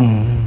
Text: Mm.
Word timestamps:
Mm. 0.00 0.39